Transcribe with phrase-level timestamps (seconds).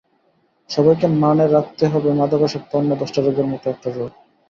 [0.69, 4.11] সবাইকে মানে রাখতে হবে মাদকাসক্ত অন্য দশটা রোগের মতো একটা রোগ।